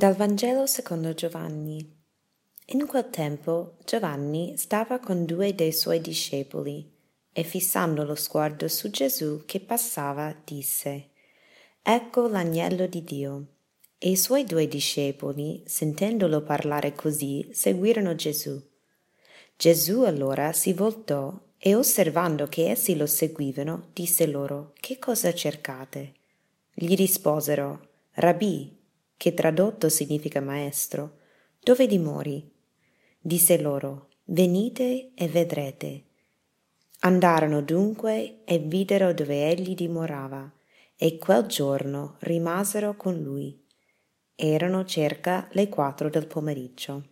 [0.00, 1.86] Dal Vangelo secondo Giovanni.
[2.68, 6.90] In quel tempo Giovanni stava con due dei suoi discepoli
[7.30, 11.10] e fissando lo sguardo su Gesù che passava disse
[11.82, 13.46] Ecco l'agnello di Dio.
[13.98, 18.58] E i suoi due discepoli, sentendolo parlare così, seguirono Gesù.
[19.54, 26.14] Gesù allora si voltò e osservando che essi lo seguivano, disse loro Che cosa cercate?
[26.72, 28.78] Gli risposero Rabì,
[29.20, 31.18] che tradotto significa maestro,
[31.62, 32.50] dove dimori?
[33.20, 36.04] Disse loro, venite e vedrete.
[37.00, 40.50] Andarono dunque e videro dove egli dimorava,
[40.96, 43.62] e quel giorno rimasero con lui.
[44.34, 47.04] Erano circa le quattro del pomeriggio.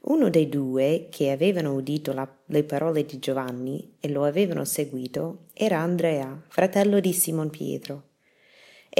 [0.00, 5.44] Uno dei due che avevano udito la, le parole di Giovanni e lo avevano seguito
[5.52, 8.07] era Andrea, fratello di Simon Pietro.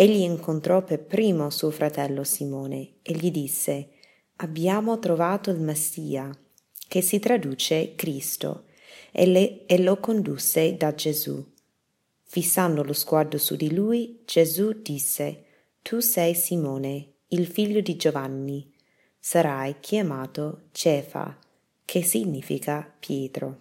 [0.01, 3.89] Egli incontrò per primo suo fratello Simone e gli disse
[4.37, 6.31] Abbiamo trovato il Messia,
[6.87, 8.67] che si traduce Cristo,
[9.11, 11.45] e, le, e lo condusse da Gesù.
[12.23, 15.47] Fissando lo sguardo su di lui, Gesù disse
[15.83, 18.73] Tu sei Simone, il figlio di Giovanni.
[19.19, 21.37] Sarai chiamato Cefa,
[21.85, 23.57] che significa Pietro.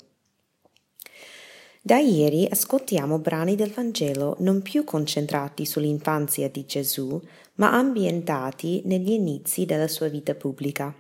[1.87, 7.17] Da ieri ascoltiamo brani del Vangelo non più concentrati sull'infanzia di Gesù,
[7.53, 10.93] ma ambientati negli inizi della sua vita pubblica.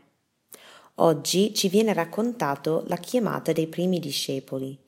[0.95, 4.79] Oggi ci viene raccontato la chiamata dei primi discepoli.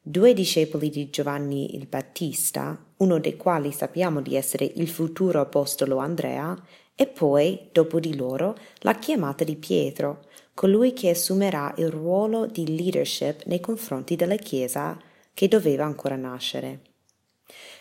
[0.00, 5.96] Due discepoli di Giovanni il Battista, uno dei quali sappiamo di essere il futuro apostolo
[5.96, 6.56] Andrea,
[6.94, 12.76] e poi, dopo di loro, la chiamata di Pietro, colui che assumerà il ruolo di
[12.76, 14.96] leadership nei confronti della Chiesa
[15.38, 16.80] che doveva ancora nascere.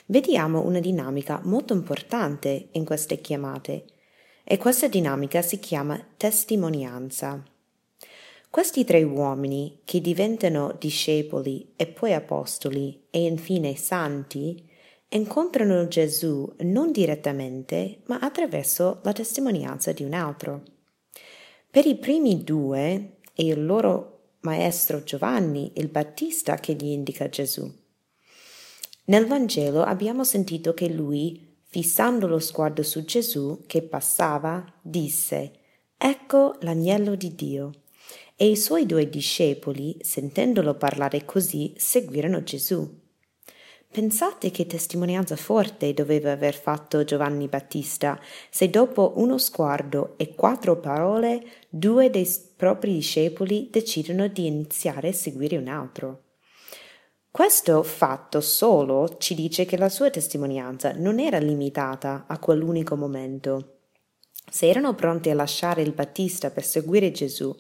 [0.06, 3.86] Vediamo una dinamica molto importante in queste chiamate
[4.44, 7.44] e questa dinamica si chiama testimonianza.
[8.52, 14.64] Questi tre uomini che diventano discepoli e poi apostoli e infine santi
[15.10, 20.62] incontrano Gesù non direttamente ma attraverso la testimonianza di un altro.
[21.72, 27.72] Per i primi due e il loro maestro Giovanni il Battista che gli indica Gesù.
[29.06, 35.54] Nel Vangelo abbiamo sentito che lui, fissando lo sguardo su Gesù che passava, disse
[35.98, 37.72] Ecco l'agnello di Dio.
[38.36, 43.06] E i suoi due discepoli, sentendolo parlare così, seguirono Gesù.
[43.90, 50.78] Pensate che testimonianza forte doveva aver fatto Giovanni Battista se dopo uno sguardo e quattro
[50.78, 56.24] parole due dei propri discepoli decidono di iniziare a seguire un altro.
[57.32, 63.78] Questo fatto solo ci dice che la sua testimonianza non era limitata a quell'unico momento.
[64.50, 67.56] Se erano pronti a lasciare il Battista per seguire Gesù,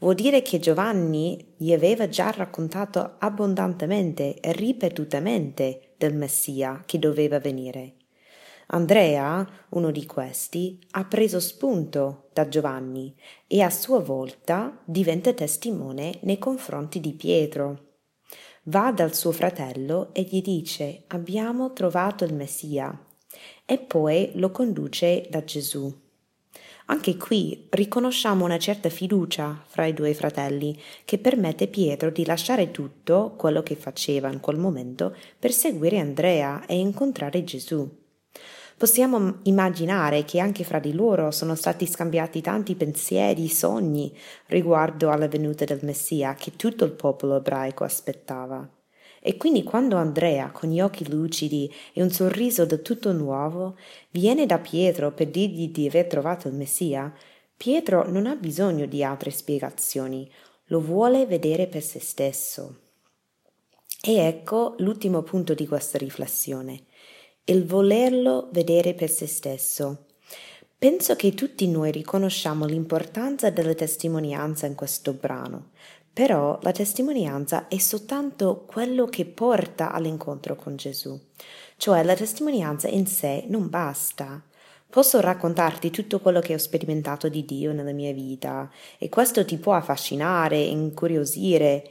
[0.00, 7.38] Vuol dire che Giovanni gli aveva già raccontato abbondantemente e ripetutamente del Messia che doveva
[7.38, 7.96] venire.
[8.68, 13.14] Andrea, uno di questi, ha preso spunto da Giovanni
[13.46, 17.88] e a sua volta diventa testimone nei confronti di Pietro.
[18.64, 23.06] Va dal suo fratello e gli dice abbiamo trovato il Messia
[23.66, 25.92] e poi lo conduce da Gesù.
[26.90, 32.72] Anche qui riconosciamo una certa fiducia fra i due fratelli che permette Pietro di lasciare
[32.72, 37.88] tutto quello che faceva in quel momento per seguire Andrea e incontrare Gesù.
[38.76, 44.12] Possiamo immaginare che anche fra di loro sono stati scambiati tanti pensieri, sogni
[44.46, 48.68] riguardo alla venuta del Messia che tutto il popolo ebraico aspettava.
[49.22, 53.76] E quindi quando Andrea, con gli occhi lucidi e un sorriso del tutto nuovo,
[54.10, 57.12] viene da Pietro per dirgli di aver trovato il Messia,
[57.54, 60.30] Pietro non ha bisogno di altre spiegazioni,
[60.66, 62.78] lo vuole vedere per se stesso.
[64.02, 66.84] E ecco l'ultimo punto di questa riflessione,
[67.44, 70.06] il volerlo vedere per se stesso.
[70.78, 75.72] Penso che tutti noi riconosciamo l'importanza della testimonianza in questo brano,
[76.12, 81.18] però la testimonianza è soltanto quello che porta all'incontro con Gesù,
[81.76, 84.42] cioè la testimonianza in sé non basta.
[84.90, 88.68] Posso raccontarti tutto quello che ho sperimentato di Dio nella mia vita
[88.98, 91.90] e questo ti può affascinare, incuriosire,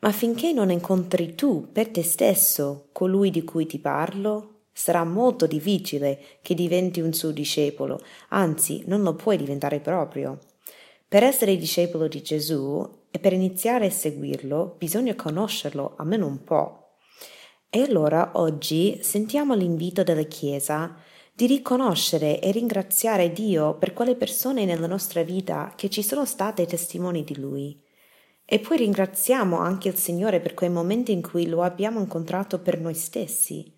[0.00, 5.46] ma finché non incontri tu per te stesso colui di cui ti parlo, sarà molto
[5.46, 10.38] difficile che diventi un suo discepolo, anzi non lo puoi diventare proprio.
[11.06, 16.96] Per essere discepolo di Gesù e per iniziare a seguirlo bisogna conoscerlo almeno un po'.
[17.68, 20.96] E allora oggi sentiamo l'invito della Chiesa
[21.32, 26.66] di riconoscere e ringraziare Dio per quelle persone nella nostra vita che ci sono state
[26.66, 27.82] testimoni di Lui.
[28.44, 32.80] E poi ringraziamo anche il Signore per quei momenti in cui lo abbiamo incontrato per
[32.80, 33.72] noi stessi.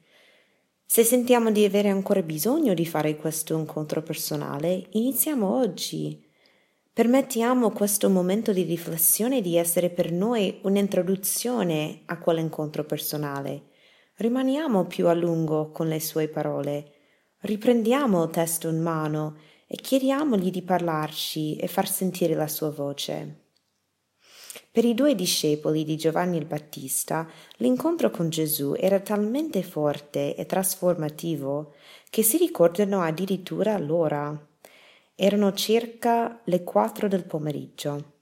[0.85, 6.23] Se sentiamo di avere ancora bisogno di fare questo incontro personale, iniziamo oggi.
[6.94, 13.71] Permettiamo questo momento di riflessione di essere per noi un'introduzione a quell'incontro personale.
[14.17, 16.93] Rimaniamo più a lungo con le sue parole.
[17.39, 23.47] Riprendiamo il testo in mano e chiediamogli di parlarci e far sentire la sua voce.
[24.71, 30.45] Per i due discepoli di Giovanni il Battista, l'incontro con Gesù era talmente forte e
[30.45, 31.73] trasformativo
[32.11, 34.47] che si ricordano addirittura l'ora.
[35.25, 38.15] Erano circa le quattro del pomeriggio.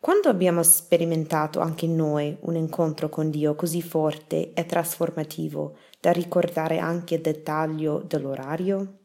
[0.00, 6.78] Quando abbiamo sperimentato anche noi un incontro con Dio così forte e trasformativo da ricordare
[6.78, 9.00] anche il dettaglio dell'orario?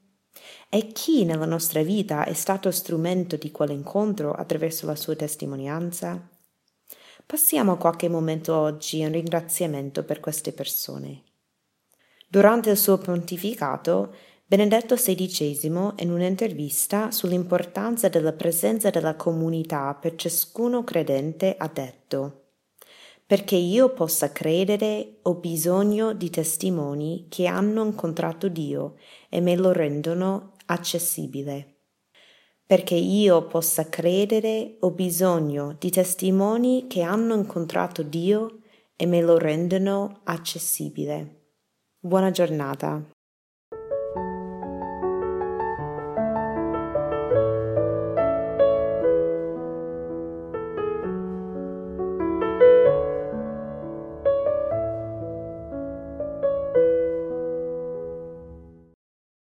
[0.70, 6.26] E chi nella nostra vita è stato strumento di quell'incontro attraverso la sua testimonianza?
[7.26, 11.24] Passiamo qualche momento oggi in ringraziamento per queste persone.
[12.30, 20.84] Durante il suo pontificato, Benedetto XVI, in un'intervista sull'importanza della presenza della comunità per ciascuno
[20.84, 22.44] credente, ha detto
[23.26, 28.98] perché io possa credere ho bisogno di testimoni che hanno incontrato Dio
[29.30, 31.78] e me lo rendono accessibile.
[32.66, 38.60] Perché io possa credere ho bisogno di testimoni che hanno incontrato Dio
[38.96, 41.40] e me lo rendono accessibile.
[42.00, 43.13] Buona giornata.